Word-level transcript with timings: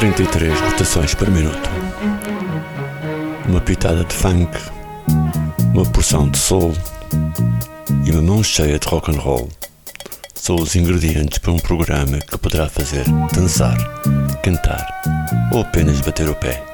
33 0.00 0.58
rotações 0.58 1.14
por 1.14 1.28
minuto. 1.28 1.68
Uma 3.46 3.60
pitada 3.60 4.02
de 4.02 4.14
funk, 4.14 4.50
uma 5.74 5.84
porção 5.84 6.26
de 6.26 6.38
soul 6.38 6.72
e 8.06 8.10
uma 8.10 8.22
mão 8.22 8.42
cheia 8.42 8.78
de 8.78 8.88
rock 8.88 9.10
and 9.10 9.20
roll 9.20 9.50
são 10.34 10.56
os 10.56 10.74
ingredientes 10.74 11.36
para 11.36 11.52
um 11.52 11.58
programa 11.58 12.18
que 12.18 12.38
poderá 12.38 12.66
fazer 12.66 13.04
dançar, 13.34 13.76
cantar 14.42 14.88
ou 15.52 15.60
apenas 15.60 16.00
bater 16.00 16.30
o 16.30 16.34
pé. 16.34 16.64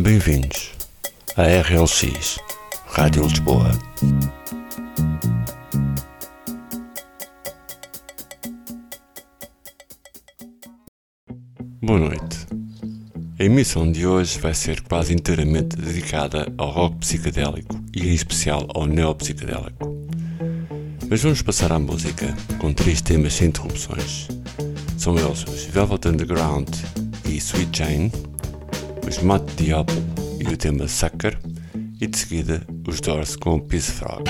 Bem-vindos 0.00 0.70
à 1.36 1.42
RLX 1.42 2.38
Rádio 2.86 3.24
Lisboa. 3.24 3.70
Boa 11.88 12.00
noite. 12.00 12.46
A 13.38 13.44
emissão 13.44 13.90
de 13.90 14.06
hoje 14.06 14.38
vai 14.38 14.52
ser 14.52 14.82
quase 14.82 15.14
inteiramente 15.14 15.74
dedicada 15.74 16.46
ao 16.58 16.68
rock 16.68 16.98
psicadélico 16.98 17.82
e 17.96 18.06
em 18.06 18.12
especial 18.12 18.68
ao 18.74 18.84
neopsicadélico. 18.84 19.96
Mas 21.08 21.22
vamos 21.22 21.40
passar 21.40 21.72
à 21.72 21.78
música 21.78 22.36
com 22.58 22.74
três 22.74 23.00
temas 23.00 23.32
sem 23.32 23.48
interrupções. 23.48 24.28
São 24.98 25.18
eles 25.18 25.44
os 25.44 25.64
Velvet 25.64 26.08
Underground 26.08 26.68
e 27.24 27.38
Sweet 27.38 27.78
Jane, 27.78 28.12
os 29.08 29.22
Matt 29.22 29.50
Diablo 29.56 29.96
e 30.38 30.44
o 30.44 30.58
tema 30.58 30.86
Sucker, 30.86 31.38
e 31.98 32.06
de 32.06 32.18
seguida 32.18 32.60
os 32.86 33.00
Doors 33.00 33.34
com 33.34 33.58
Peace 33.58 33.92
Frog. 33.92 34.24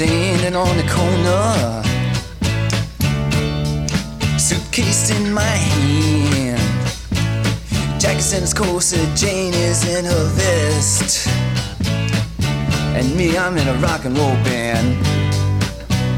Standing 0.00 0.56
on 0.56 0.76
the 0.78 0.82
corner, 0.84 1.82
suitcase 4.38 5.10
in 5.10 5.30
my 5.30 5.42
hand. 5.42 6.58
Jackson's 8.00 8.54
corset, 8.54 9.14
Jane 9.14 9.52
is 9.52 9.84
in 9.86 10.06
her 10.06 10.24
vest, 10.30 11.28
and 12.96 13.14
me, 13.14 13.36
I'm 13.36 13.58
in 13.58 13.68
a 13.68 13.74
rock 13.74 14.06
and 14.06 14.16
roll 14.16 14.36
band. 14.42 14.96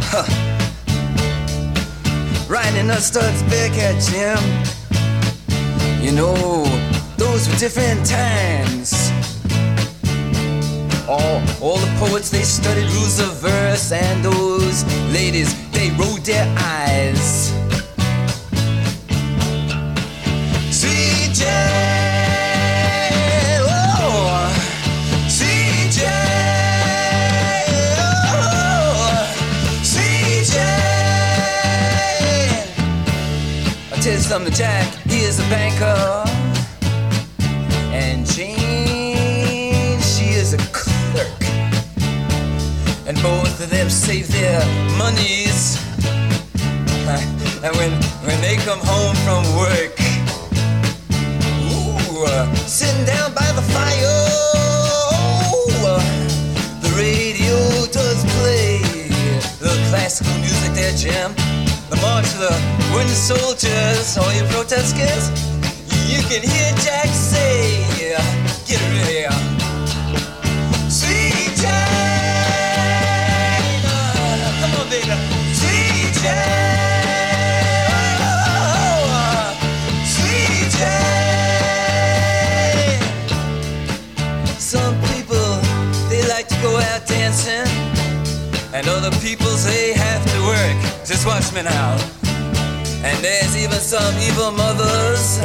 Huh. 0.05 0.29
Riding 2.49 2.87
the 2.87 3.01
Stutz 3.01 3.43
Bearcat 3.51 4.01
Jim. 4.01 4.39
You 6.01 6.13
know, 6.13 6.65
those 7.17 7.49
were 7.49 7.57
different 7.57 8.07
times. 8.07 9.02
All, 11.13 11.43
all 11.61 11.77
the 11.77 11.95
poets 11.99 12.31
they 12.31 12.43
studied 12.43 12.91
rules 12.93 13.21
of 13.21 13.35
verse, 13.35 13.93
and 13.93 14.25
those 14.25 14.83
ladies 15.13 15.53
they 15.73 15.91
rolled 15.91 16.25
their 16.25 16.47
eyes. 16.57 17.53
Oh, 23.61 24.09
oh, 33.93 34.17
something, 34.19 34.55
Jack, 34.55 34.87
he 35.05 35.25
is 35.25 35.39
a 35.41 35.43
banker, 35.51 36.32
both 43.23 43.61
of 43.63 43.71
them 43.71 43.89
save 43.89 44.29
their 44.33 44.61
monies. 44.99 45.79
And 47.63 47.77
when, 47.77 47.93
when 48.27 48.41
they 48.41 48.57
come 48.57 48.81
home 48.83 49.15
from 49.23 49.45
work, 49.55 49.95
ooh, 51.71 52.25
uh, 52.27 52.53
sitting 52.67 53.05
down 53.07 53.33
by 53.35 53.47
the 53.53 53.63
fire, 53.63 54.19
oh, 55.15 55.63
uh, 55.87 56.03
the 56.83 56.91
radio 56.99 57.55
does 57.93 58.25
play 58.41 58.79
the 59.61 59.71
classical 59.91 60.35
music 60.39 60.73
there, 60.75 60.93
Jim. 60.97 61.31
The 61.91 61.99
march 62.03 62.27
of 62.35 62.41
the 62.41 62.57
wooden 62.93 63.15
soldiers, 63.15 64.19
all 64.19 64.33
you 64.33 64.43
protesters, 64.51 65.31
you 66.11 66.21
can 66.27 66.43
hear 66.43 66.75
Jack 66.83 67.07
say, 67.15 67.87
get 68.67 68.81
ready. 68.91 69.23
Sweet 69.33 69.62
Sweet 74.93 76.13
Jane. 76.21 76.53
Some 84.59 84.95
people 85.15 85.61
they 86.11 86.23
like 86.29 86.47
to 86.49 86.57
go 86.61 86.77
out 86.77 87.07
dancing, 87.07 87.67
and 88.75 88.87
other 88.87 89.11
people 89.23 89.57
say 89.57 89.95
have 89.95 90.23
to 90.27 90.39
work. 90.45 90.77
Just 91.07 91.25
watch 91.25 91.51
me 91.55 91.63
now. 91.63 91.97
And 93.03 93.19
there's 93.25 93.57
even 93.57 93.81
some 93.81 94.15
evil 94.19 94.53
mothers. 94.53 95.41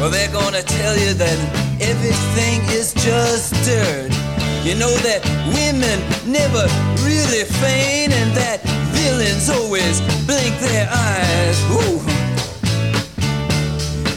Well, 0.00 0.08
they're 0.08 0.32
gonna 0.32 0.62
tell 0.62 0.96
you 0.96 1.12
that 1.12 1.38
everything 1.78 2.62
is 2.70 2.94
just 2.94 3.52
dirt. 3.66 4.19
You 4.62 4.74
know 4.74 4.92
that 5.08 5.24
women 5.56 5.98
never 6.30 6.68
really 7.00 7.44
faint, 7.64 8.12
and 8.12 8.30
that 8.36 8.60
villains 8.92 9.48
always 9.48 10.02
blink 10.28 10.52
their 10.60 10.86
eyes. 10.86 11.56
Ooh. 11.72 11.98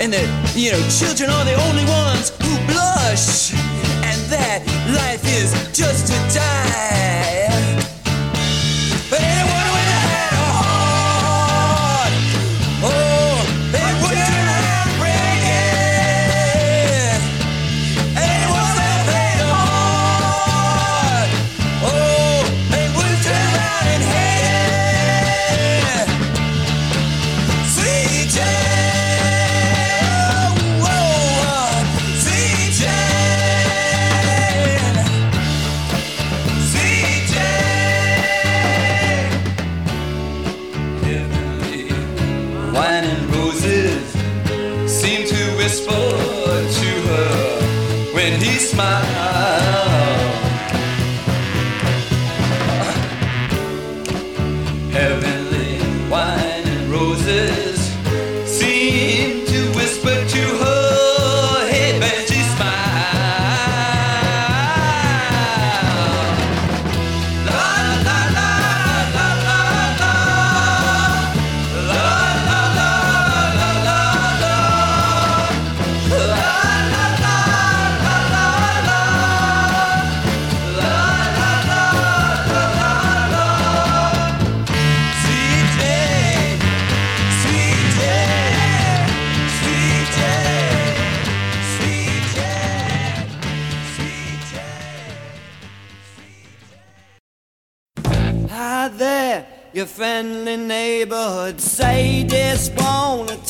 And 0.03 0.11
that, 0.11 0.27
you 0.53 0.73
know, 0.73 0.83
children 0.91 1.29
are 1.29 1.45
the 1.45 1.55
only 1.69 1.85
ones 1.85 2.31
who 2.43 2.51
blush, 2.67 3.53
and 4.03 4.19
that 4.27 4.67
life 4.91 5.23
is 5.23 5.53
just 5.71 6.07
to 6.11 6.37
die. 6.37 6.72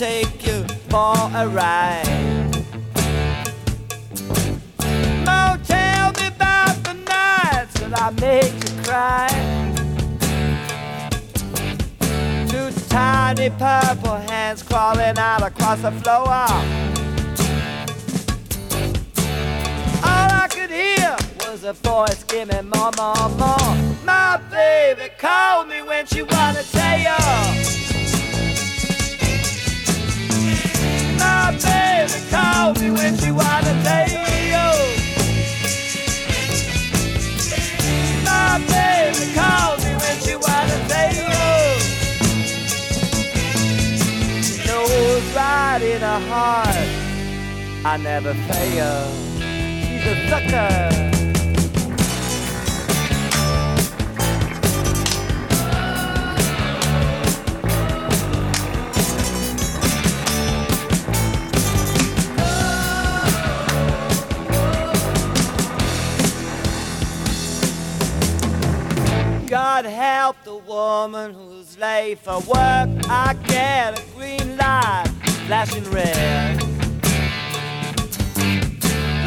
Take 0.03 0.45
you 0.45 0.65
for 0.89 1.15
a 1.33 1.47
ride. 1.47 2.03
Oh, 5.25 5.57
tell 5.63 6.11
me 6.19 6.27
about 6.27 6.75
the 6.83 6.93
nights 7.07 7.73
that 7.79 7.93
I 8.05 8.09
made 8.19 8.53
you 8.63 8.71
cry. 8.83 9.29
Two 12.49 12.69
tiny 12.89 13.49
purple 13.51 14.17
hands 14.29 14.61
crawling 14.61 15.17
out 15.17 15.41
across 15.41 15.79
the 15.81 15.91
floor. 16.01 16.27
All 20.09 20.29
I 20.43 20.47
could 20.49 20.69
hear 20.69 21.15
was 21.47 21.63
a 21.63 21.71
voice 21.71 22.19
screaming 22.19 22.69
more, 22.75 22.91
more, 22.97 23.29
more. 23.39 23.73
My 24.03 24.37
baby 24.51 25.07
called 25.17 25.69
me 25.69 25.81
when 25.81 26.05
she 26.07 26.23
wanna 26.23 26.63
tell 26.63 26.99
you. 26.99 27.92
In 45.83 46.01
her 46.01 46.19
heart 46.29 47.03
I 47.85 47.97
never 47.97 48.33
fail. 48.33 49.11
She's 49.37 50.07
a 50.07 50.29
sucker. 50.29 51.12
Help 70.23 70.41
the 70.45 70.55
woman 70.55 71.33
who's 71.33 71.77
late 71.77 72.17
for 72.17 72.39
work. 72.47 72.89
I 73.09 73.35
get 73.45 73.99
a 73.99 74.03
green 74.15 74.55
light 74.55 75.03
flashing 75.47 75.83
red. 75.91 76.61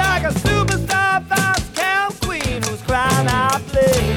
Like 0.02 0.22
a 0.24 0.32
superstar 0.46 1.22
fast 1.28 1.74
count 1.74 2.18
queen 2.22 2.62
who's 2.62 2.80
crying 2.88 3.28
out 3.28 3.60
bleed. 3.66 4.16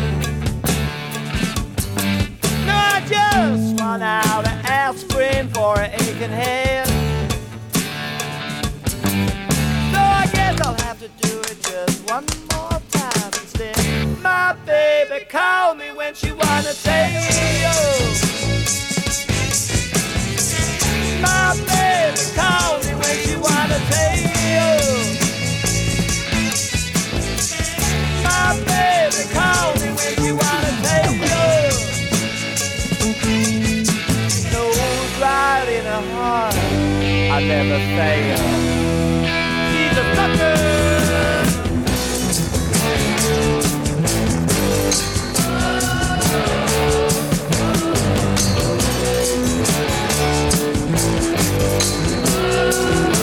No, 2.65 2.75
I 2.95 3.03
just 3.09 3.77
run 3.81 4.01
out 4.01 4.45
of 4.47 4.57
aspirin 4.63 5.49
for 5.49 5.77
an 5.81 5.91
aching 5.95 6.31
head. 6.31 6.87
So 9.91 9.99
I 10.21 10.29
guess 10.31 10.61
I'll 10.61 10.81
have 10.85 10.99
to 10.99 11.09
do 11.27 11.41
it 11.41 11.61
just 11.61 12.09
one 12.09 12.25
more 12.53 12.78
instead. 13.59 14.21
My 14.21 14.55
baby 14.65 15.25
called 15.25 15.77
me 15.77 15.91
when 15.91 16.13
she 16.13 16.31
wanna 16.31 16.73
take 16.73 17.13
you. 17.61 17.79
My 21.21 21.55
baby 21.67 22.23
called 22.35 22.85
me 22.85 22.93
when 22.95 23.15
she 23.23 23.35
wanna 23.35 23.79
take 23.89 24.25
you. 24.47 24.69
My 28.23 28.55
baby 28.65 29.23
called 29.33 29.81
me 29.81 29.89
when 29.97 30.13
she 30.21 30.31
wanna 30.31 30.73
take 30.87 31.19
you. 31.31 31.47
Knows 34.51 35.11
right 35.21 35.67
in 35.67 35.85
her 35.85 36.03
heart 36.15 36.55
I 37.31 37.39
never 37.41 37.79
fail. 37.95 38.37
She's 39.71 39.97
a 39.97 40.15
sucker. 40.15 40.88
Good 52.79 53.18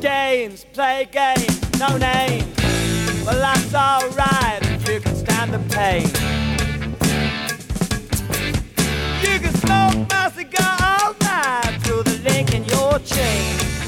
games, 0.00 0.64
play 0.72 1.08
games, 1.10 1.78
no 1.78 1.96
name. 1.96 2.44
Well, 3.24 3.38
that's 3.38 3.74
alright 3.74 4.60
if 4.62 4.88
you 4.88 5.00
can 5.00 5.14
stand 5.14 5.52
the 5.52 5.58
pain. 5.74 6.06
You 9.22 9.40
can 9.40 9.54
smoke 9.54 10.08
my 10.10 10.30
cigar 10.30 10.76
all 10.80 11.14
night 11.20 11.78
through 11.82 12.02
the 12.04 12.20
link 12.28 12.54
in 12.54 12.64
your 12.64 12.98
chain. 13.00 13.83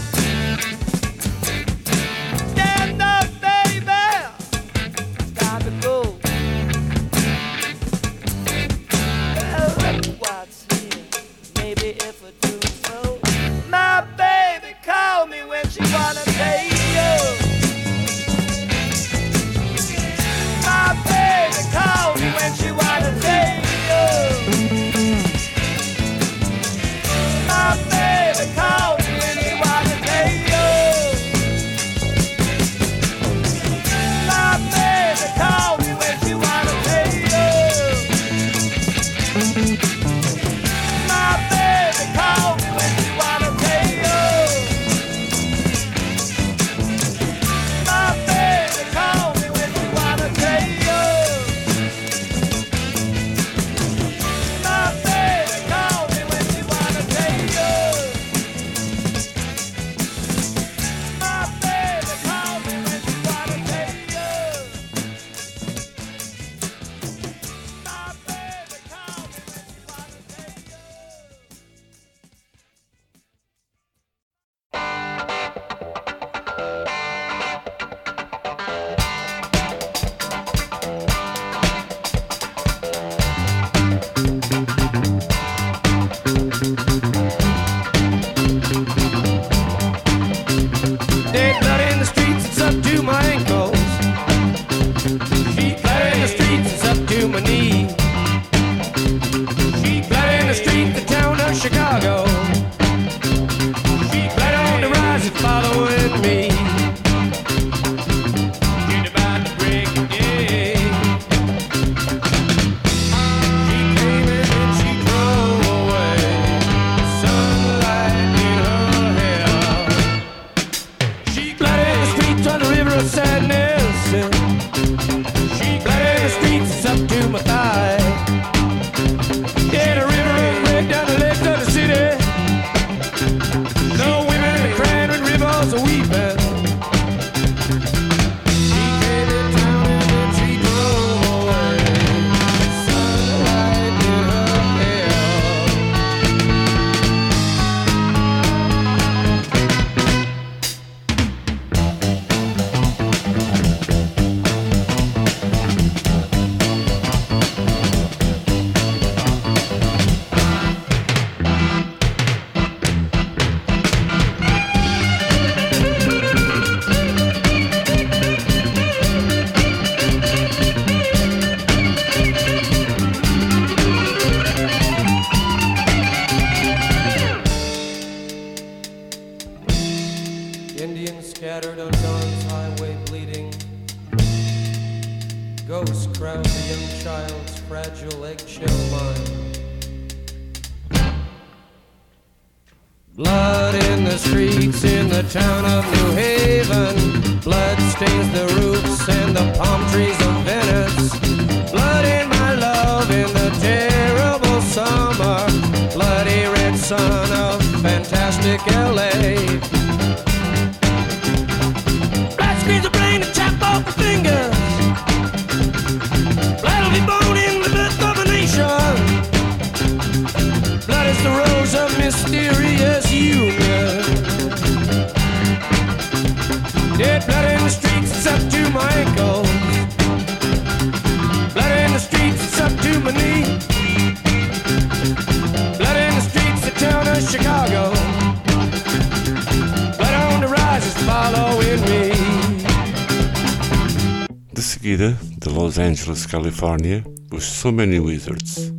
Califórnia, 246.36 247.02
os 247.32 247.44
So 247.44 247.72
Many 247.72 247.98
Wizards, 247.98 248.70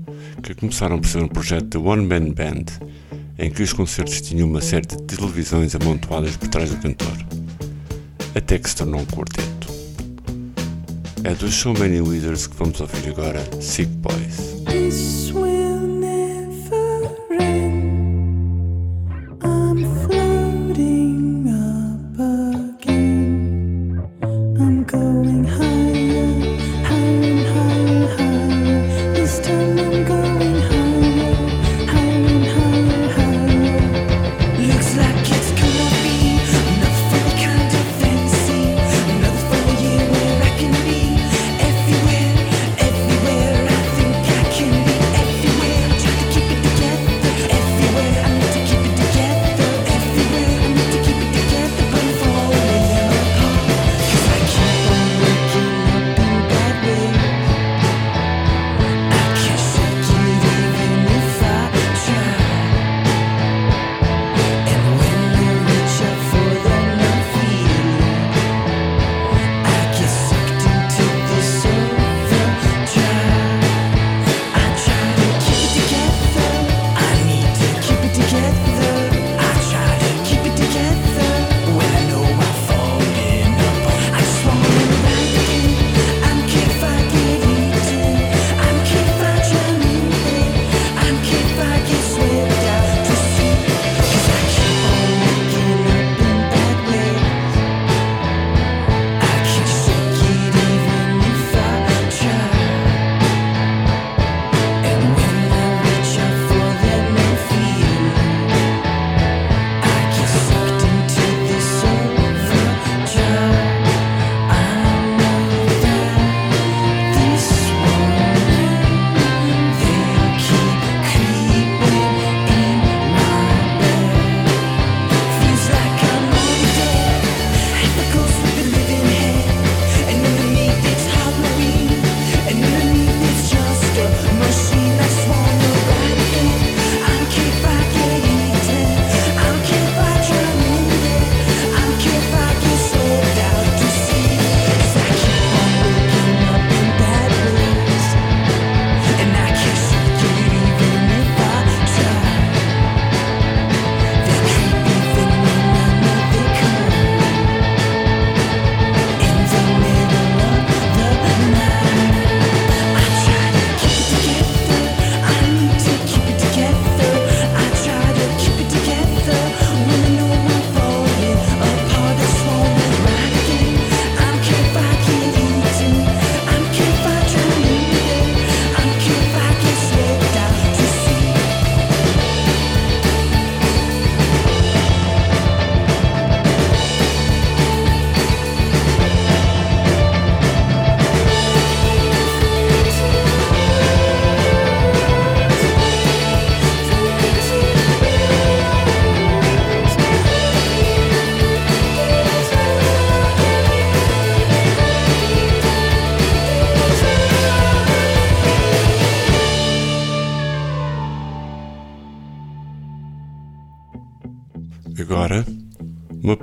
que 0.43 0.53
começaram 0.53 0.99
por 0.99 1.07
ser 1.07 1.23
um 1.23 1.27
projeto 1.27 1.65
de 1.65 1.77
One 1.79 2.05
Man 2.05 2.31
Band, 2.31 2.65
em 3.39 3.49
que 3.49 3.63
os 3.63 3.73
concertos 3.73 4.21
tinham 4.21 4.47
uma 4.47 4.61
série 4.61 4.85
de 4.85 5.01
televisões 5.01 5.73
amontoadas 5.73 6.37
por 6.37 6.49
trás 6.49 6.69
do 6.69 6.77
cantor, 6.77 7.17
até 8.35 8.59
que 8.59 8.69
se 8.69 8.75
tornou 8.75 9.01
um 9.01 9.05
quarteto. 9.07 9.67
É 11.23 11.33
dos 11.33 11.55
So 11.55 11.73
Many 11.73 11.99
Wizards 11.99 12.45
que 12.45 12.55
vamos 12.55 12.79
ouvir 12.79 13.09
agora 13.09 13.43
Sick 13.59 13.96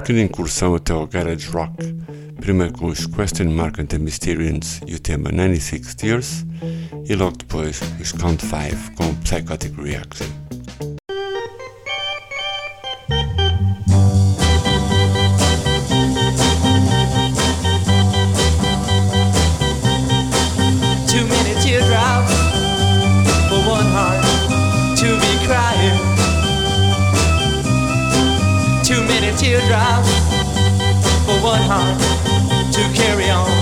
pequena 0.05 0.21
incursão 0.21 0.75
até 0.75 0.93
ao 0.93 1.07
garage 1.07 1.49
rock, 1.49 1.97
primeiro 2.37 2.75
com 2.75 2.89
os 2.89 3.07
Question 3.07 3.51
Mark 3.51 3.79
and 3.79 3.87
the 3.87 3.97
Mysterians 3.97 4.83
e 4.87 4.95
o 4.95 4.99
tema 5.01 5.33
96 5.33 5.95
Tears, 5.95 6.45
e 7.09 7.15
logo 7.15 7.39
depois 7.39 7.81
os 7.99 8.13
Count 8.13 8.45
5 8.45 8.97
com 8.97 9.15
Psychotic 9.23 9.75
Reaction. 9.81 10.44
Teardrops 29.37 30.11
for 31.25 31.37
one 31.43 31.61
heart 31.63 31.99
to 32.73 32.83
carry 32.95 33.31
on. 33.31 33.54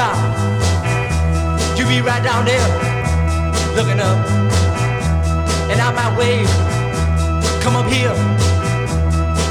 Top. 0.00 0.16
You 1.76 1.84
be 1.84 2.00
right 2.00 2.22
down 2.24 2.46
there, 2.46 2.68
looking 3.76 4.00
up. 4.00 4.18
And 5.70 5.78
I 5.78 5.90
might 5.98 6.12
wave, 6.20 6.50
come 7.62 7.76
up 7.76 7.88
here, 7.94 8.14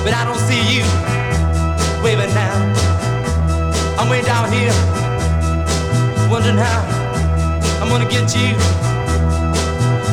but 0.04 0.14
I 0.20 0.22
don't 0.28 0.42
see 0.50 0.62
you 0.74 0.84
waving 2.04 2.34
now. 2.34 2.56
I'm 4.00 4.10
way 4.10 4.24
down 4.24 4.52
here, 4.52 4.74
wondering 6.32 6.58
how 6.58 6.82
I'm 7.80 7.90
gonna 7.94 8.10
get 8.10 8.28
you, 8.36 8.56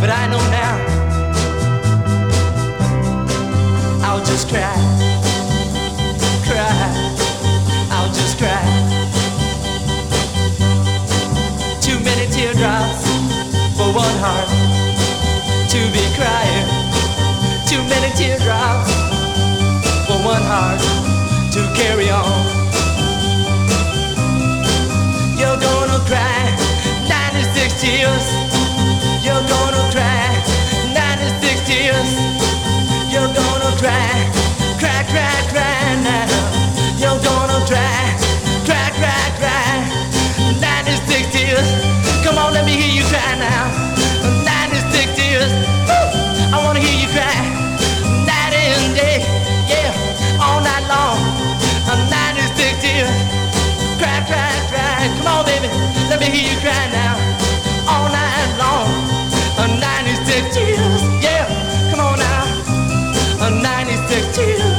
but 0.00 0.10
I 0.20 0.22
know 0.32 0.42
now. 0.60 0.74
I'll 4.04 4.24
just 4.24 4.50
cry. 4.50 5.35
Many 12.56 13.04
for 13.76 13.88
one 13.92 14.16
heart 14.24 14.48
to 15.68 15.80
be 15.92 16.04
crying. 16.16 16.66
Too 17.68 17.82
many 17.92 18.08
teardrops 18.16 18.92
for 20.06 20.18
one 20.24 20.44
heart 20.52 20.80
to 21.52 21.60
carry 21.76 22.08
on. 22.08 22.40
You're 25.38 25.60
gonna 25.60 26.00
cry 26.08 26.40
96 27.08 27.80
tears. 27.80 28.26
You're 29.24 29.46
gonna 29.52 29.84
cry 29.92 30.15
let 42.66 42.74
me 42.74 42.82
hear 42.82 42.94
you 42.98 43.06
cry 43.06 43.38
now. 43.38 43.70
96 44.42 45.14
tears. 45.14 45.52
Woo! 45.86 45.94
I 46.50 46.58
wanna 46.64 46.80
hear 46.80 46.98
you 46.98 47.06
cry. 47.14 47.38
Night 48.26 48.54
and 48.58 48.90
day, 48.90 49.22
yeah, 49.70 50.42
all 50.42 50.58
night 50.60 50.82
long. 50.90 51.18
96 52.10 52.82
tears. 52.82 53.14
Cry, 54.02 54.18
cry, 54.26 54.50
cry. 54.66 54.98
Come 55.16 55.28
on, 55.28 55.44
baby, 55.46 55.68
let 56.10 56.18
me 56.18 56.26
hear 56.26 56.50
you 56.50 56.58
cry 56.58 56.90
now. 56.90 57.14
All 57.86 58.10
night 58.10 58.50
long. 58.58 58.90
96 59.78 60.54
tears, 60.56 61.02
yeah. 61.22 61.46
Come 61.90 62.00
on 62.00 62.18
now. 62.18 63.62
96 63.62 64.36
tears. 64.36 64.75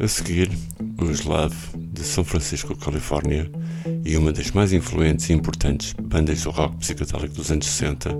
A 0.00 0.08
seguir, 0.08 0.50
os 0.98 1.22
Love 1.24 1.56
de 1.76 2.02
São 2.02 2.24
Francisco, 2.24 2.76
Califórnia, 2.76 3.50
e 4.04 4.16
uma 4.16 4.32
das 4.32 4.50
mais 4.50 4.72
influentes 4.72 5.30
e 5.30 5.32
importantes 5.32 5.92
bandas 5.92 6.42
do 6.42 6.50
rock 6.50 6.76
psicodélico 6.78 7.34
dos 7.34 7.50
anos 7.50 7.66
60, 7.66 8.10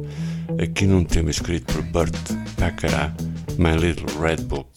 aqui 0.62 0.86
num 0.86 1.04
tema 1.04 1.30
escrito 1.30 1.72
por 1.72 1.82
Burt 1.82 2.16
Baccarat, 2.58 3.12
My 3.58 3.76
Little 3.76 4.20
Red 4.20 4.42
Book. 4.44 4.68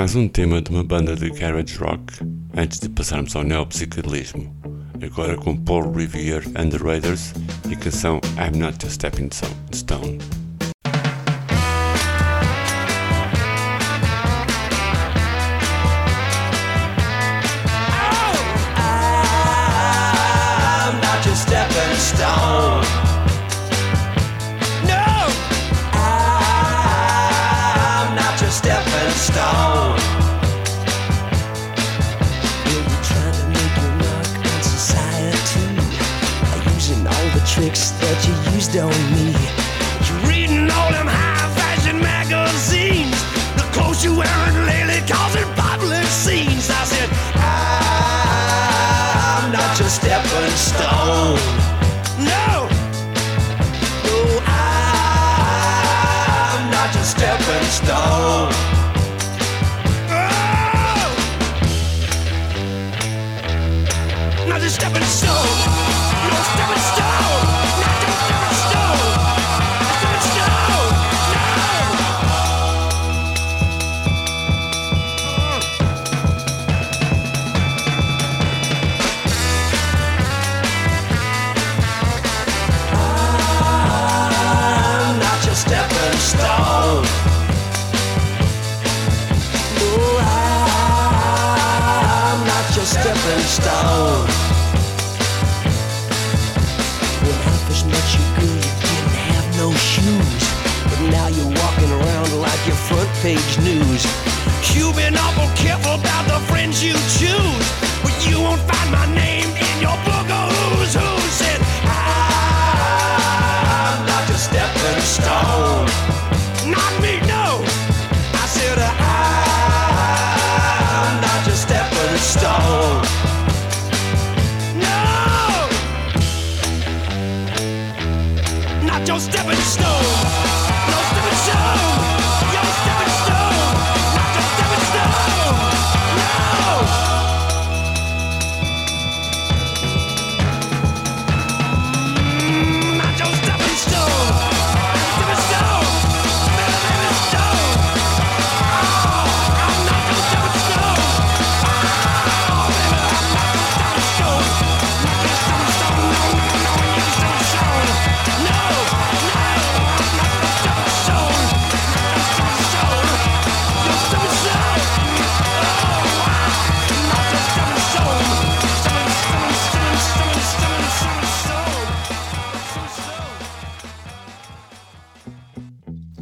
Mais 0.00 0.16
um 0.16 0.26
tema 0.26 0.62
de 0.62 0.70
uma 0.70 0.82
banda 0.82 1.14
de 1.14 1.28
garage 1.28 1.76
rock 1.76 2.24
antes 2.56 2.80
de 2.80 2.88
passarmos 2.88 3.36
ao 3.36 3.44
neopsicadelismo, 3.44 4.50
agora 5.02 5.36
com 5.36 5.54
Paul 5.54 5.92
Revere 5.92 6.46
and 6.54 6.70
the 6.70 6.78
Raiders 6.78 7.34
e 7.68 7.74
a 7.74 7.76
canção 7.76 8.18
I'm 8.38 8.58
Not 8.58 8.82
Your 8.82 8.90
Stepping 8.90 9.28
Stone. 9.74 10.39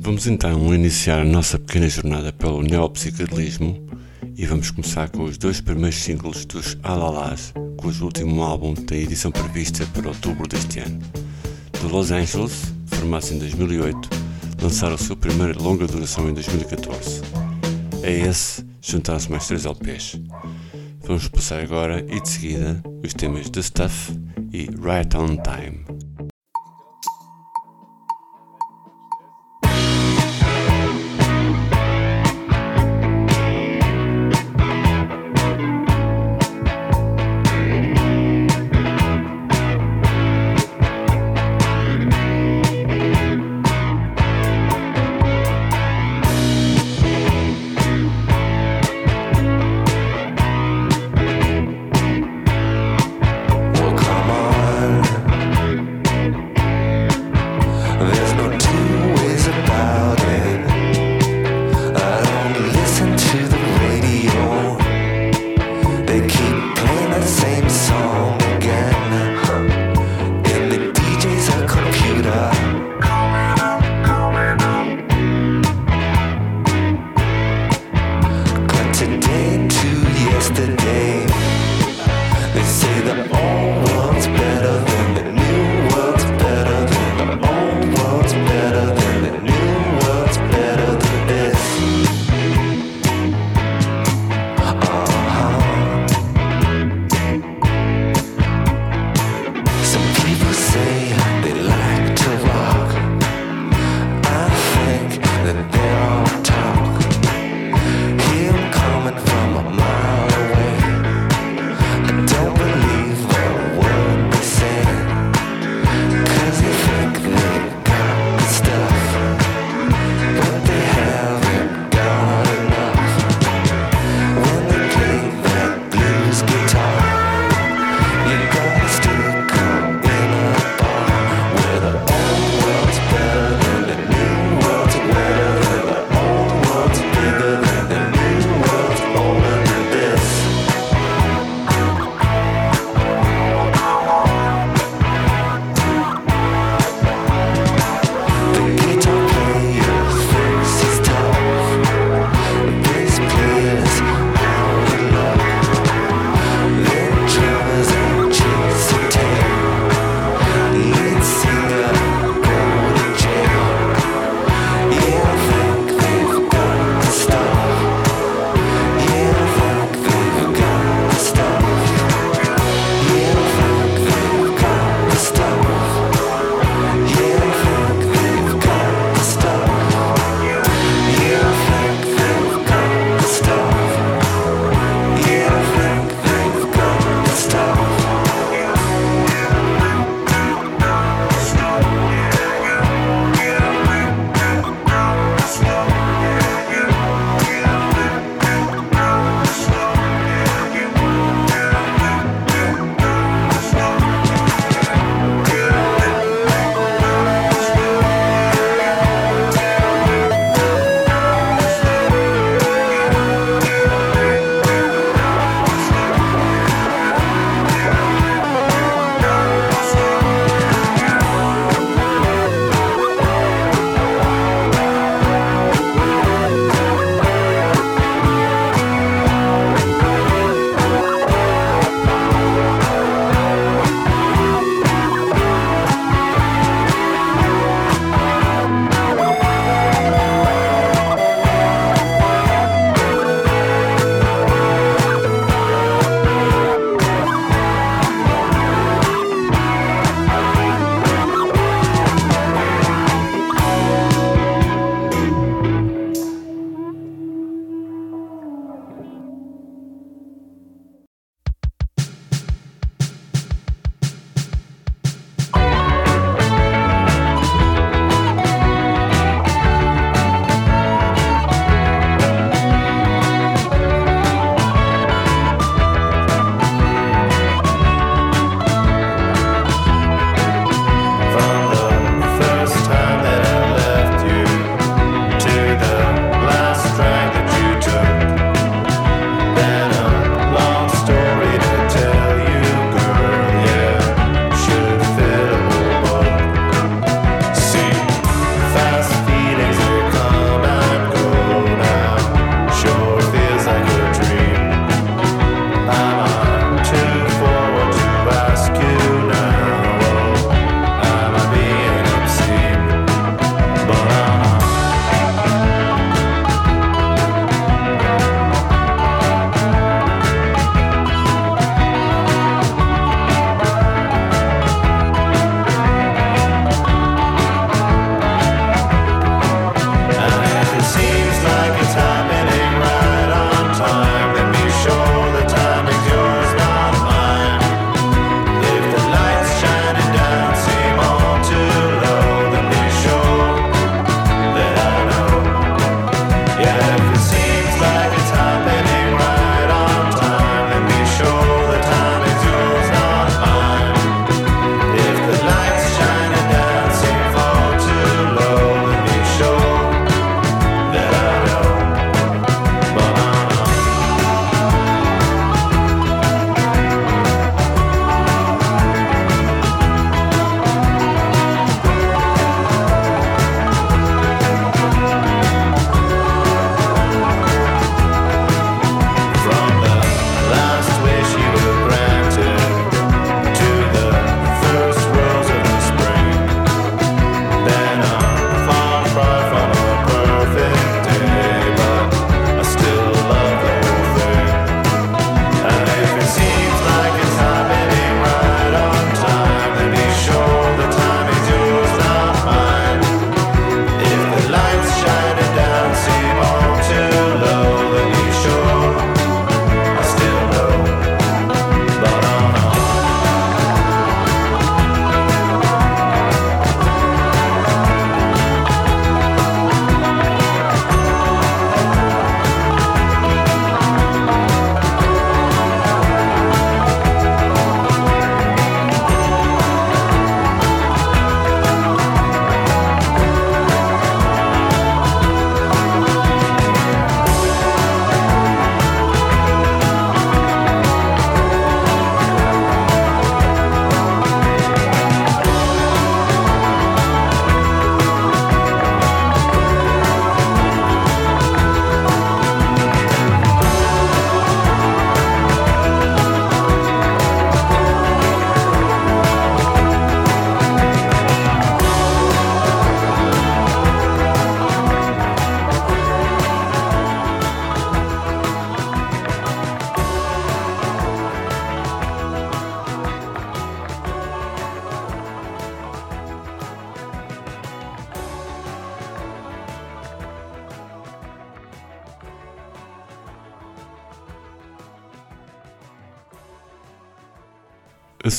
Vamos 0.09 0.27
então 0.27 0.75
iniciar 0.75 1.21
a 1.21 1.25
nossa 1.25 1.59
pequena 1.59 1.87
jornada 1.87 2.33
pelo 2.33 2.63
neopsicadelismo 2.63 3.87
e 4.35 4.47
vamos 4.47 4.71
começar 4.71 5.11
com 5.11 5.25
os 5.25 5.37
dois 5.37 5.61
primeiros 5.61 5.99
singles 5.99 6.47
dos 6.47 6.79
Alalás, 6.83 7.53
cujo 7.77 8.07
último 8.07 8.43
álbum 8.43 8.73
tem 8.73 9.03
edição 9.03 9.31
prevista 9.31 9.85
para 9.93 10.09
outubro 10.09 10.49
deste 10.49 10.79
ano. 10.79 10.99
De 11.79 11.87
Los 11.89 12.11
Angeles, 12.11 12.73
formados 12.87 13.31
em 13.33 13.39
2008, 13.39 14.09
lançaram 14.63 14.95
o 14.95 14.99
seu 14.99 15.15
primeiro 15.15 15.63
longa 15.63 15.87
duração 15.87 16.27
em 16.27 16.33
2014. 16.33 17.21
A 18.03 18.09
esse 18.09 18.65
juntaram-se 18.81 19.31
mais 19.31 19.47
três 19.47 19.67
LPs. 19.67 20.19
Vamos 21.03 21.29
passar 21.29 21.61
agora 21.61 22.03
e 22.09 22.19
de 22.19 22.29
seguida 22.31 22.83
os 23.05 23.13
temas 23.13 23.51
The 23.51 23.61
Stuff 23.61 24.19
e 24.55 24.71
Right 24.81 25.15
on 25.19 25.37
Time. 25.37 25.88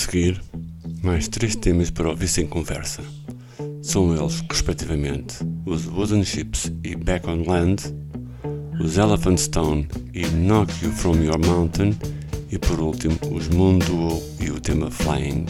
Seguir, 0.09 0.41
mais 1.03 1.27
três 1.27 1.55
temas 1.55 1.91
para 1.91 2.09
ouvir 2.09 2.27
sem 2.27 2.47
conversa. 2.47 3.03
São 3.83 4.15
eles, 4.15 4.43
respectivamente, 4.49 5.35
os 5.65 5.85
Wooden 5.85 6.23
Ships 6.23 6.71
e 6.83 6.95
Back 6.95 7.29
on 7.29 7.43
Land, 7.47 7.83
os 8.83 8.97
Elephant 8.97 9.37
Stone 9.37 9.87
e 10.13 10.25
Knock 10.25 10.73
You 10.83 10.91
From 10.91 11.17
Your 11.17 11.39
Mountain, 11.39 11.95
e 12.51 12.57
por 12.57 12.79
último, 12.79 13.19
os 13.31 13.49
Moon 13.49 13.77
Duo 13.77 14.21
e 14.39 14.49
o 14.49 14.59
tema 14.59 14.89
Flying. 14.89 15.45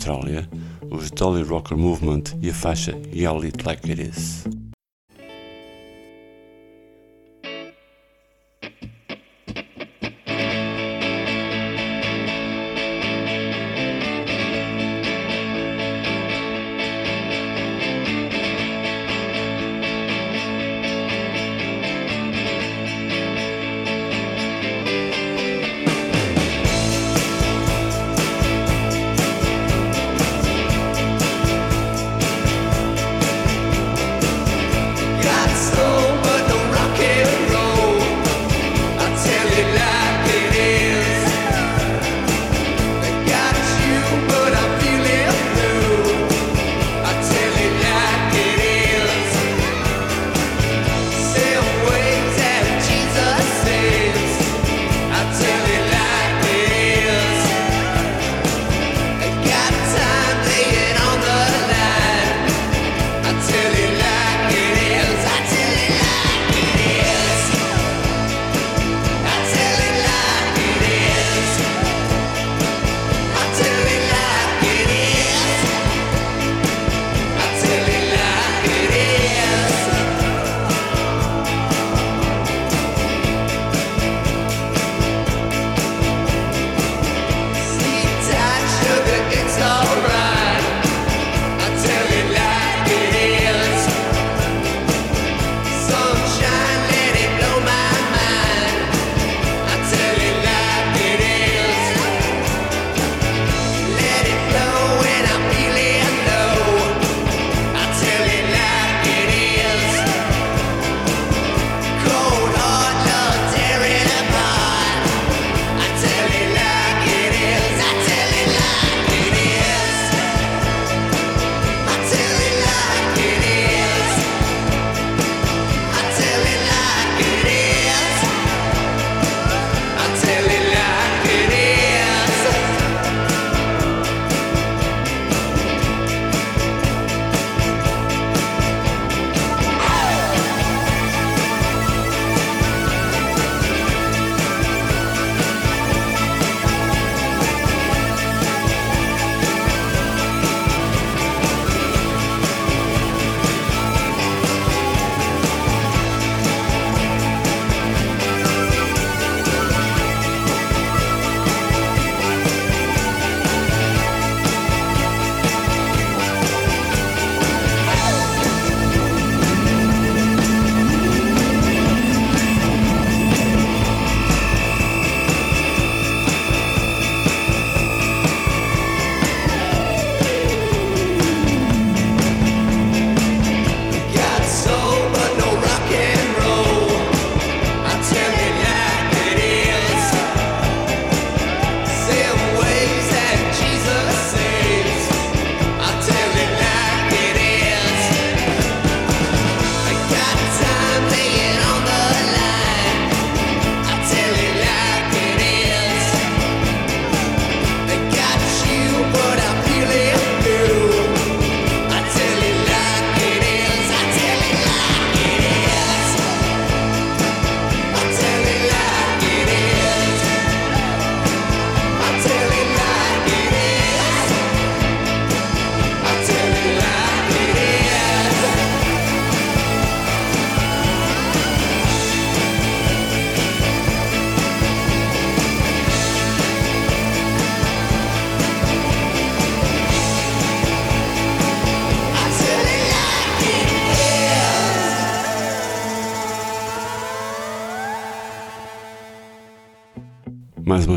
Austrália, 0.00 0.48
os 0.90 1.10
Rocker 1.46 1.76
Movement 1.76 2.22
e 2.40 2.48
a 2.48 2.54
faixa 2.54 2.98
Yell 3.14 3.44
It 3.44 3.66
Like 3.66 3.92
It 3.92 4.00
Is. 4.00 4.59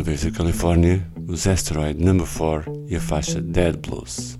Vez 0.04 0.26
a 0.26 0.30
Califórnia, 0.30 1.02
os 1.26 1.46
Asteroid 1.46 1.98
Number 1.98 2.26
4 2.26 2.84
e 2.90 2.94
a 2.94 3.00
faixa 3.00 3.40
Dead 3.40 3.74
Blues. 3.74 4.38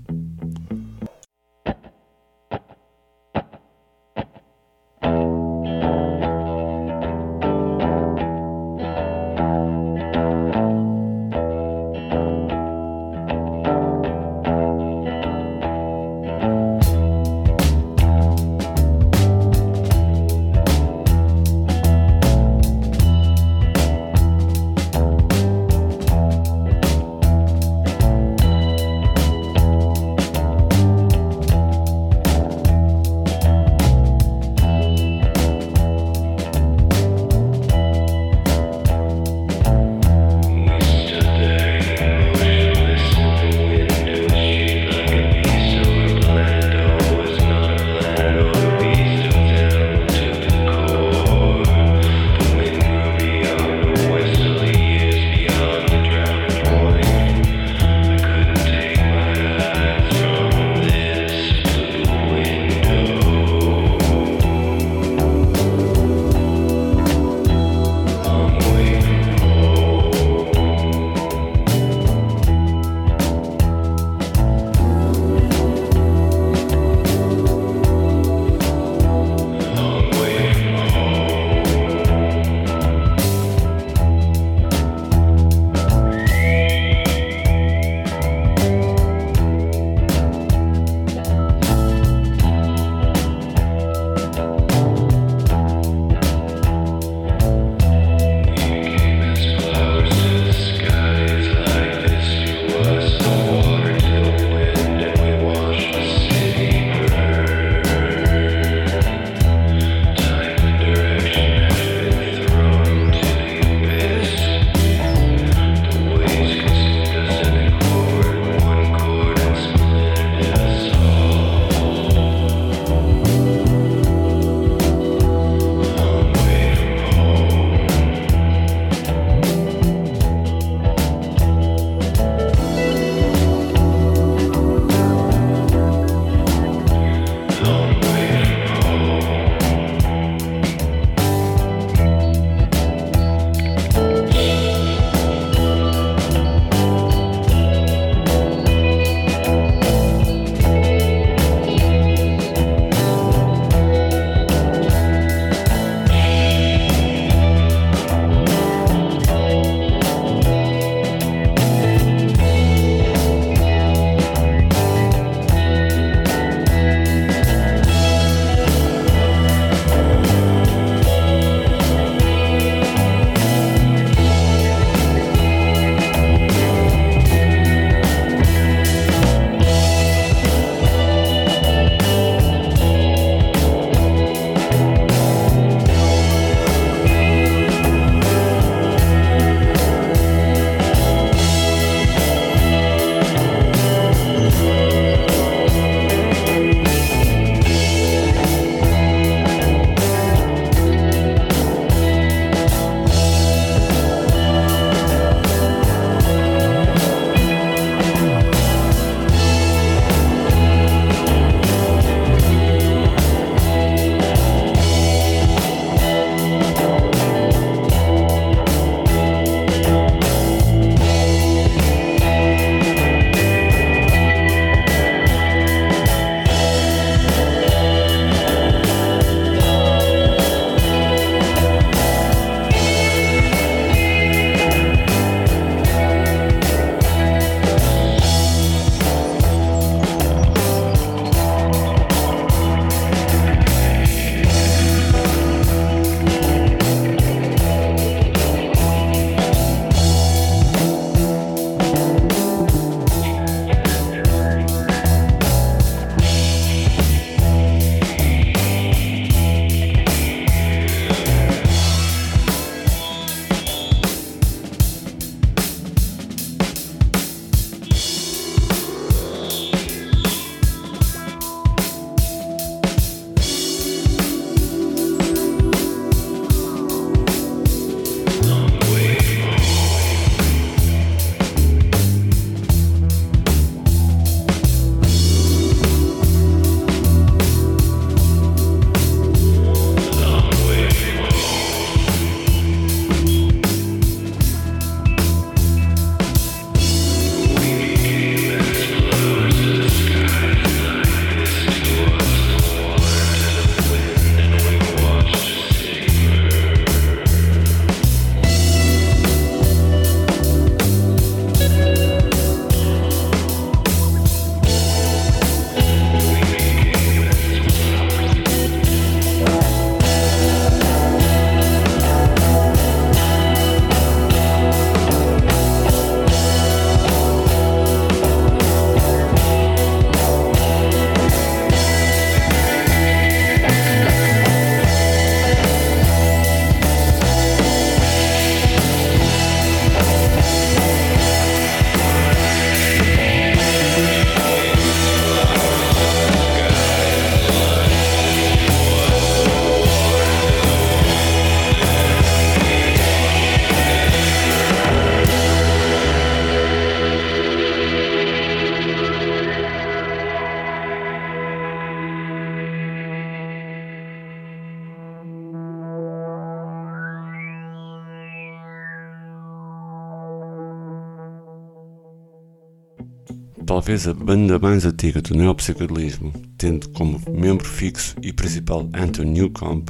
Talvez 373.85 374.07
a 374.07 374.15
banda 374.15 374.57
mais 374.57 374.83
antiga 374.83 375.21
do 375.21 375.35
neopsicadelismo, 375.35 376.33
tendo 376.57 376.89
como 376.89 377.21
membro 377.29 377.67
fixo 377.67 378.15
e 378.19 378.33
principal 378.33 378.89
Anton 378.95 379.25
Newcomb, 379.25 379.85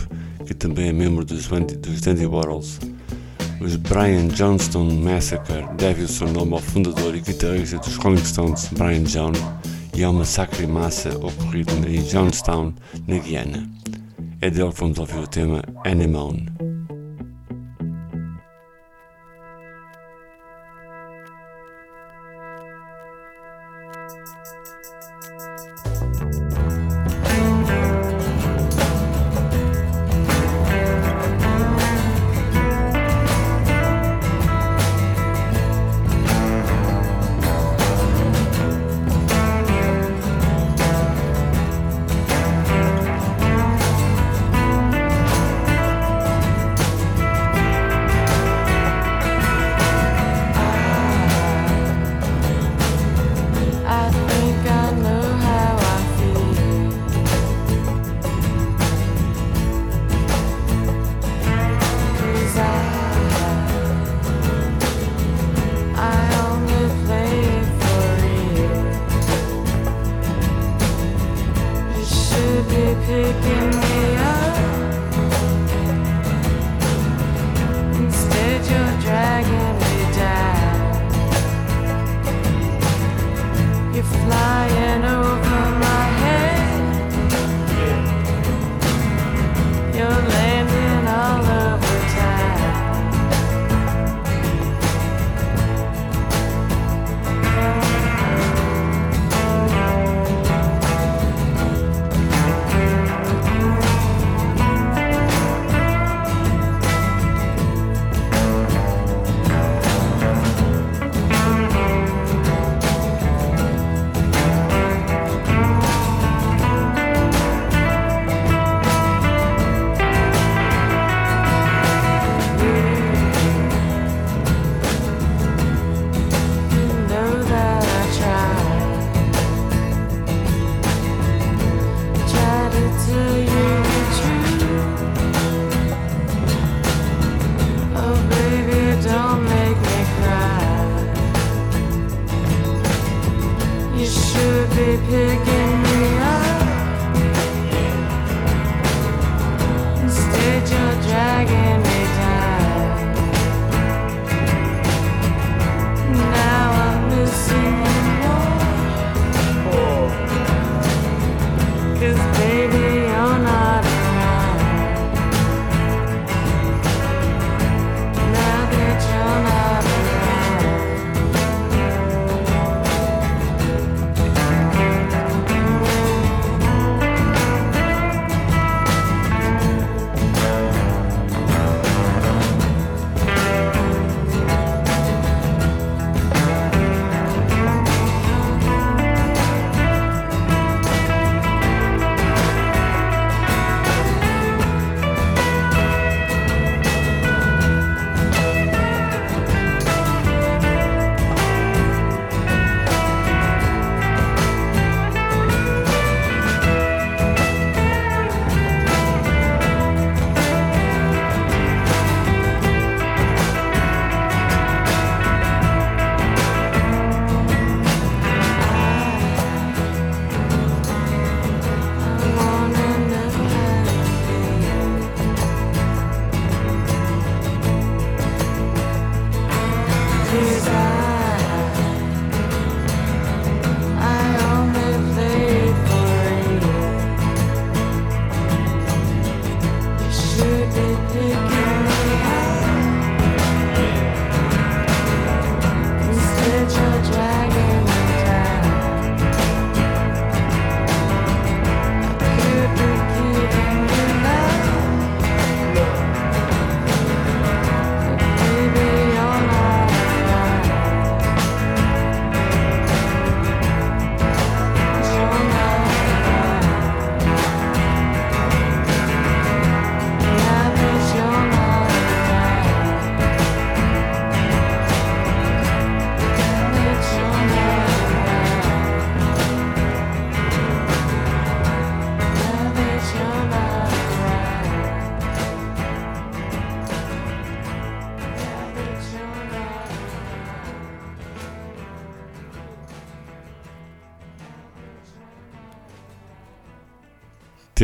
que 0.45 0.53
também 0.53 0.89
é 0.89 0.91
membro 0.91 1.23
dos, 1.23 1.47
dos 1.47 2.01
Dandy 2.01 2.25
Warhols. 2.25 2.77
Os 3.61 3.77
Brian 3.77 4.27
Johnston 4.27 4.83
Massacre 4.95 5.65
deve 5.77 6.03
o 6.03 6.09
seu 6.09 6.27
nome 6.27 6.55
ao 6.55 6.59
fundador 6.59 7.15
e 7.15 7.21
guitarrista 7.21 7.77
dos 7.77 7.95
Rolling 7.95 8.17
Stones, 8.17 8.67
Brian 8.73 9.03
John, 9.03 9.31
e 9.95 10.03
ao 10.03 10.11
massacre 10.11 10.65
em 10.65 10.67
massa 10.67 11.17
ocorrido 11.17 11.71
em 11.87 12.03
Johnstown, 12.03 12.73
na 13.07 13.17
Guiana. 13.17 13.65
É 14.41 14.49
dele 14.49 14.73
que 14.73 14.79
vamos 14.81 14.99
ouvir 14.99 15.19
o 15.19 15.27
tema 15.27 15.63
Anemone. 15.85 16.54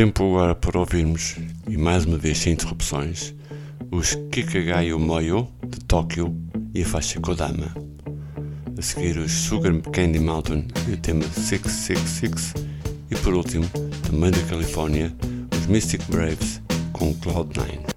Tempo 0.02 0.24
agora 0.24 0.52
para 0.52 0.80
ouvirmos, 0.80 1.36
e 1.68 1.76
mais 1.76 2.04
uma 2.04 2.18
vez 2.18 2.38
sem 2.38 2.54
interrupções, 2.54 3.32
os 3.88 4.16
Kikagayo 4.32 4.98
Moyo 4.98 5.46
de 5.64 5.78
Tóquio 5.84 6.36
e 6.74 6.82
a 6.82 6.84
faixa 6.84 7.20
Kodama. 7.20 7.72
A 8.76 8.82
seguir 8.82 9.16
os 9.16 9.30
Sugar 9.30 9.72
Candy 9.92 10.18
Mountain 10.18 10.66
e 10.88 10.94
o 10.94 10.96
tema 10.96 11.22
666 11.22 12.52
e 13.12 13.14
por 13.14 13.32
último, 13.32 13.64
também 14.02 14.32
da 14.32 14.42
Califórnia, 14.48 15.14
os 15.56 15.66
Mystic 15.66 16.02
Braves 16.08 16.60
com 16.92 17.14
Cloud9. 17.14 17.91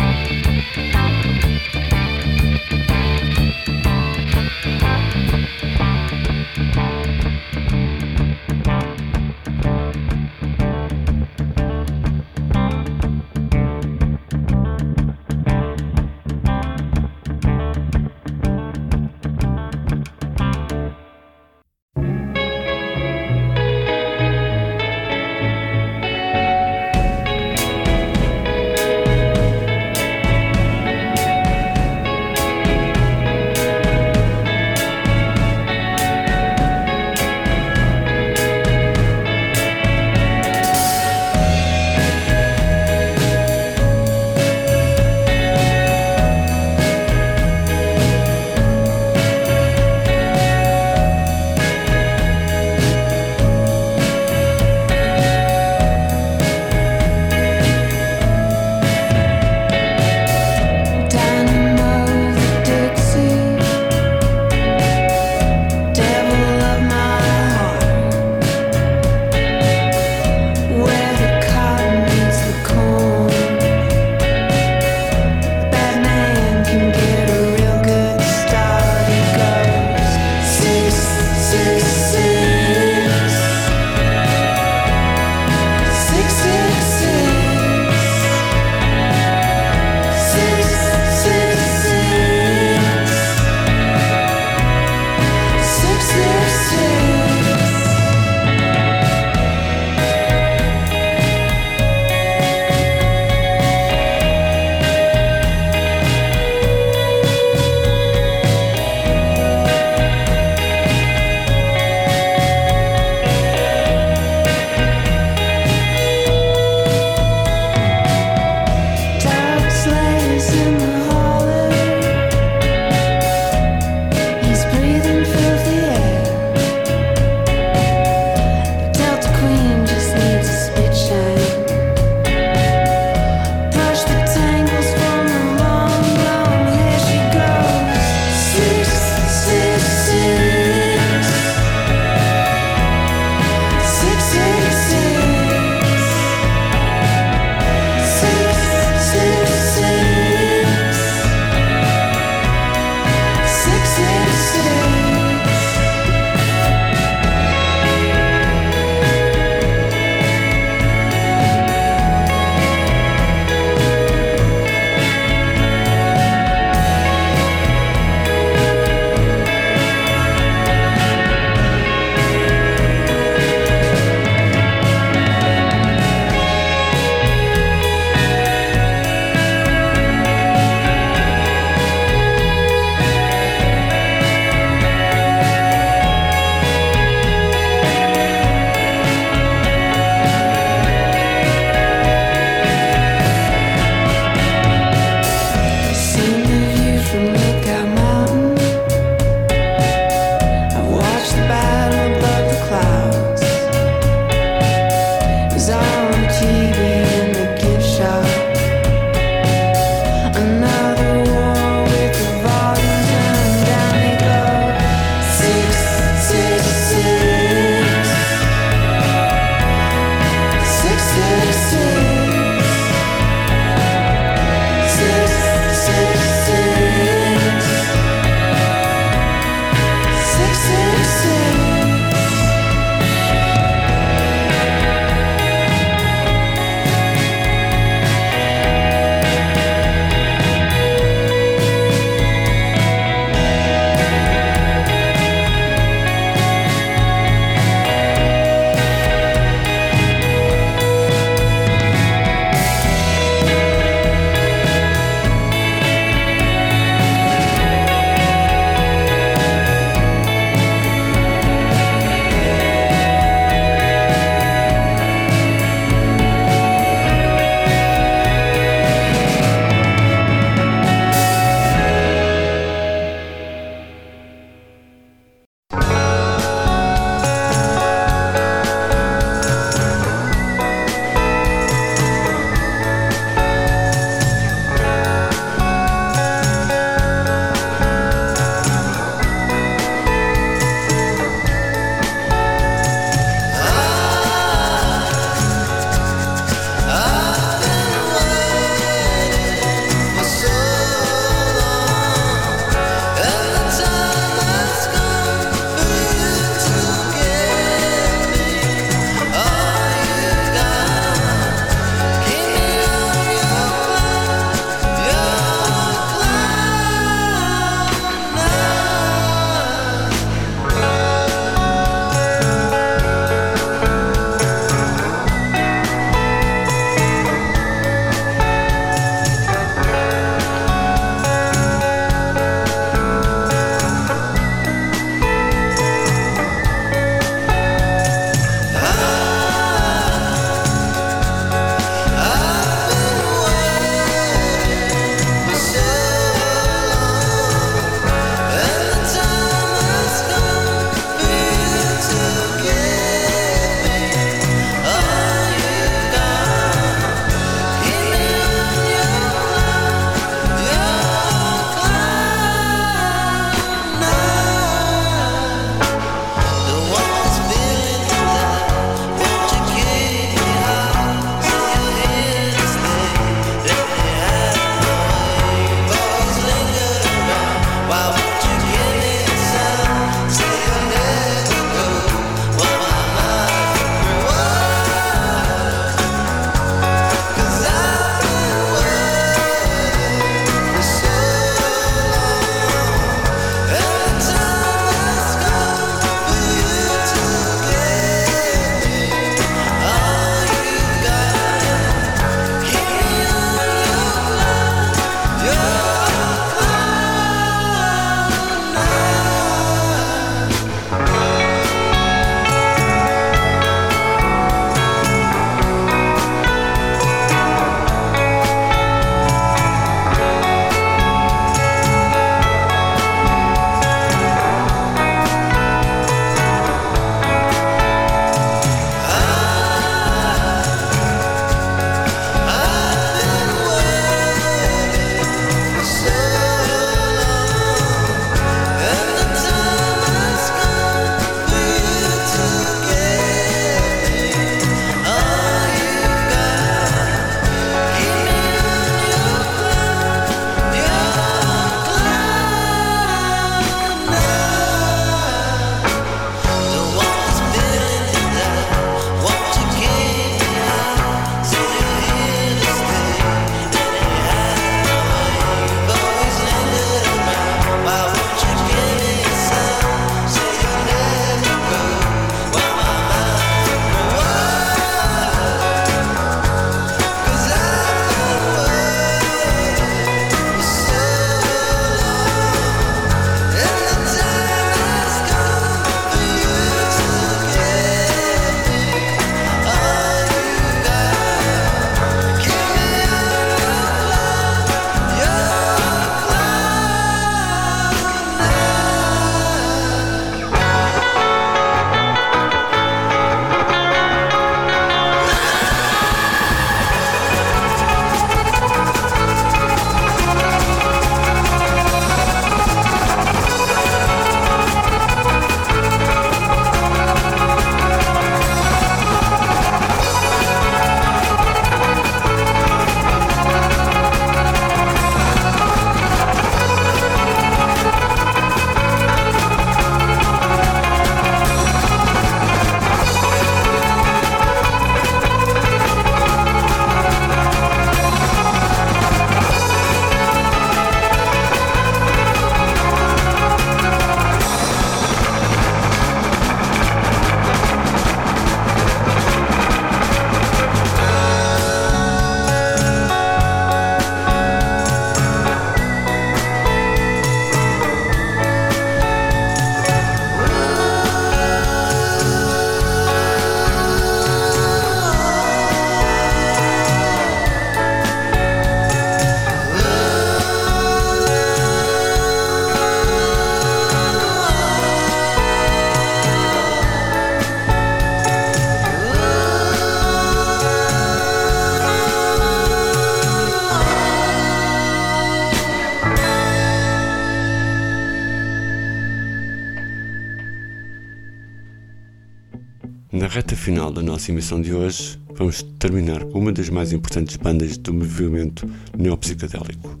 Nossa 594.16 594.30
emissão 594.30 594.62
de 594.62 594.72
hoje, 594.72 595.18
vamos 595.34 595.62
terminar 595.78 596.24
com 596.24 596.38
uma 596.38 596.50
das 596.50 596.70
mais 596.70 596.90
importantes 596.90 597.36
bandas 597.36 597.76
do 597.76 597.92
movimento 597.92 598.66
neopsicadélico, 598.96 600.00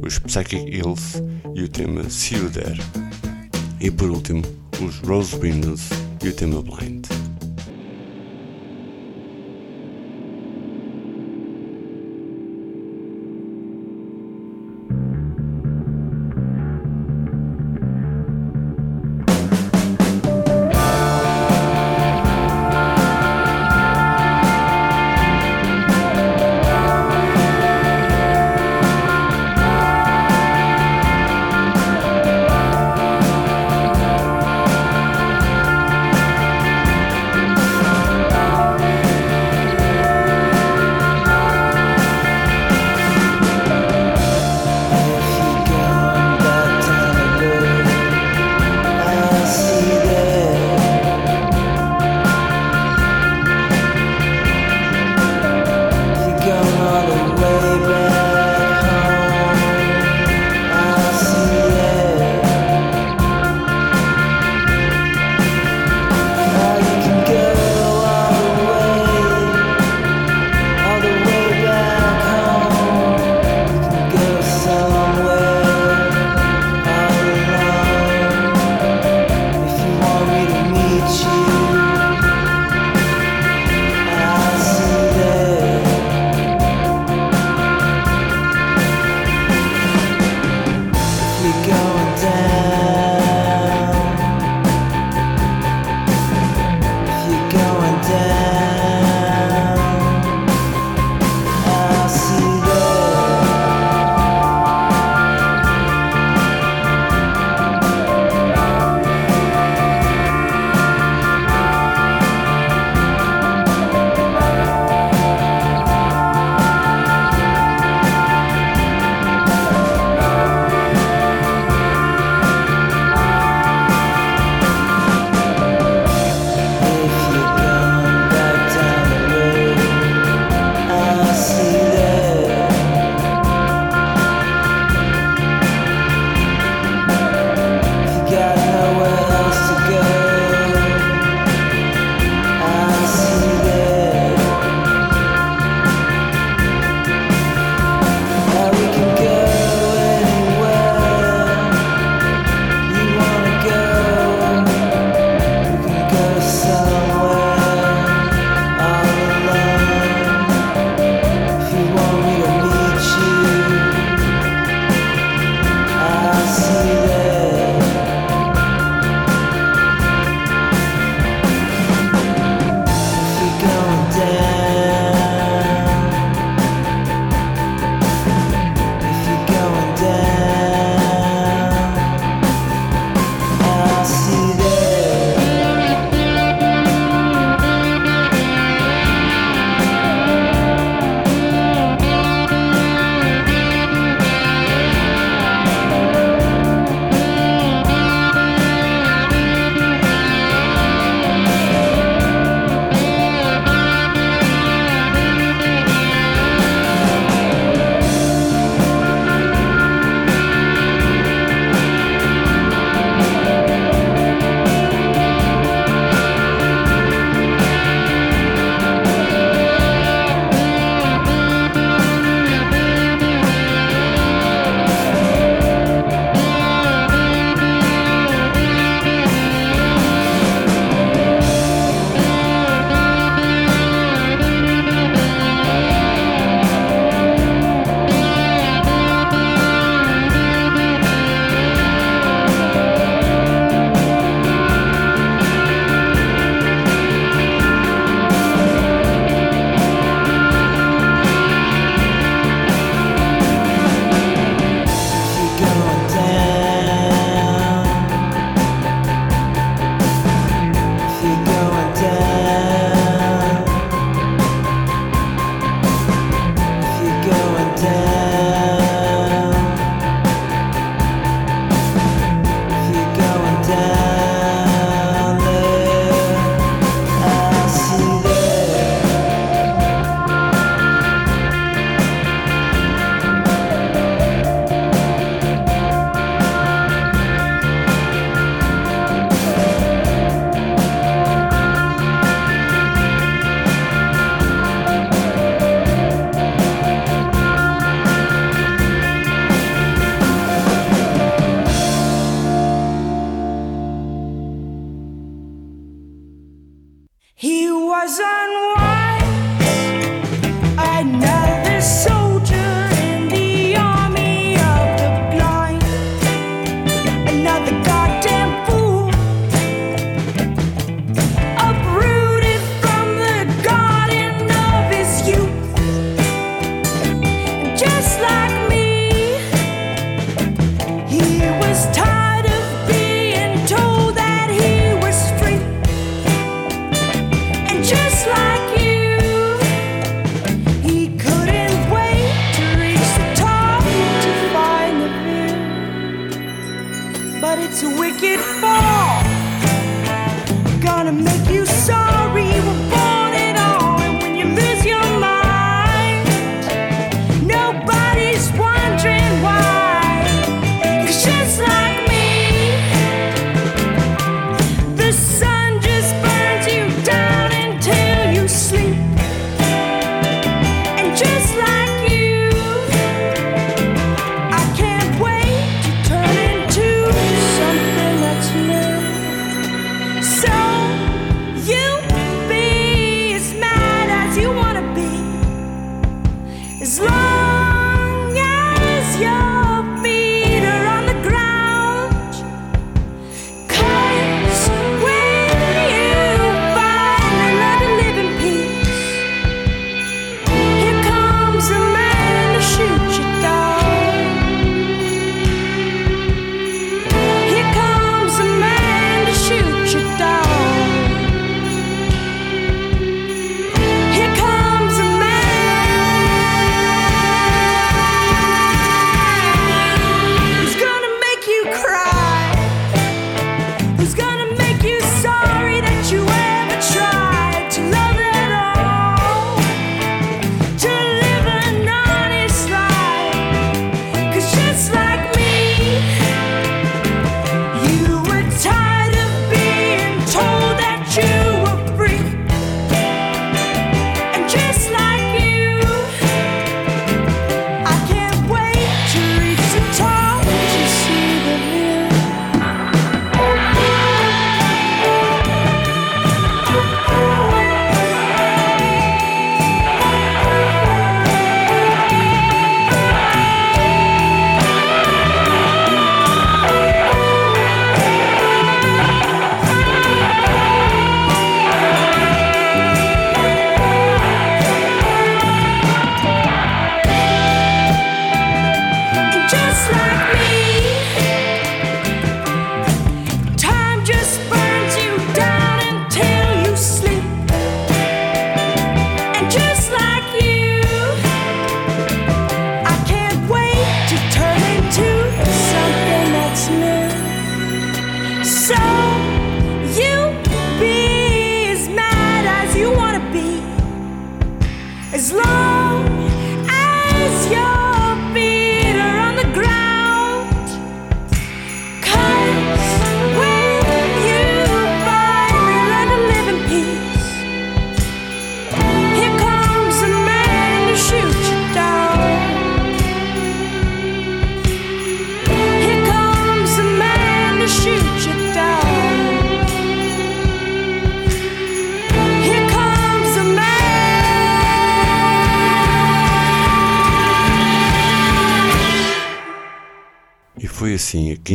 os 0.00 0.20
Psychic 0.20 0.70
Hills 0.70 1.20
e 1.52 1.64
o 1.64 1.68
tema 1.68 2.08
See 2.08 2.38
You 2.38 2.48
There. 2.48 2.78
E 3.80 3.90
por 3.90 4.08
último, 4.08 4.42
os 4.80 5.00
Rose 5.00 5.36
Windows 5.40 5.88
e 6.22 6.28
o 6.28 6.32
tema 6.32 6.62
Blind. 6.62 6.95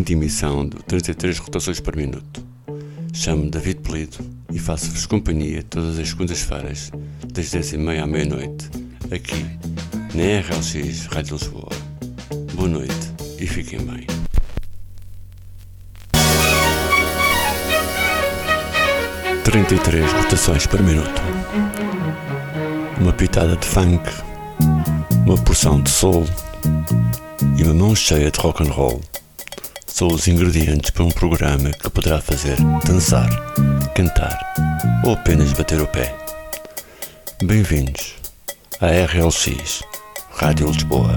quinta 0.01 0.13
emissão 0.13 0.67
de 0.67 0.77
33 0.77 1.37
rotações 1.37 1.79
por 1.79 1.95
minuto. 1.95 2.43
Chamo-me 3.13 3.51
David 3.51 3.81
Polido 3.81 4.17
e 4.51 4.57
faço-vos 4.57 5.05
companhia 5.05 5.61
todas 5.61 5.99
as 5.99 6.09
segundas-feiras, 6.09 6.91
das 7.31 7.45
10h30 7.45 8.01
à 8.01 8.07
meia-noite, 8.07 8.67
aqui 9.13 9.45
na 10.15 10.39
RLX 10.41 11.05
Rádio 11.05 11.37
Lisboa. 11.37 11.69
Boa 12.55 12.67
noite 12.67 13.13
e 13.37 13.45
fiquem 13.45 13.79
bem. 13.85 14.07
Trinta 19.43 19.75
e 19.75 19.79
três 19.79 20.11
rotações 20.13 20.65
por 20.65 20.81
minuto. 20.81 21.21
Uma 22.99 23.13
pitada 23.13 23.55
de 23.55 23.67
funk, 23.67 24.09
uma 25.27 25.37
porção 25.37 25.79
de 25.79 25.91
soul 25.91 26.25
e 27.55 27.63
uma 27.63 27.73
mão 27.75 27.95
cheia 27.95 28.31
de 28.31 28.39
rock 28.39 28.63
and 28.63 28.71
roll 28.71 29.10
são 30.01 30.07
os 30.07 30.27
ingredientes 30.27 30.89
para 30.89 31.03
um 31.03 31.11
programa 31.11 31.69
que 31.69 31.87
poderá 31.87 32.19
fazer 32.19 32.57
dançar, 32.87 33.29
cantar 33.93 34.35
ou 35.05 35.13
apenas 35.13 35.53
bater 35.53 35.79
o 35.79 35.85
pé. 35.85 36.17
Bem-vindos 37.43 38.15
à 38.79 38.87
RLX, 38.87 39.83
Rádio 40.31 40.71
Lisboa. 40.71 41.13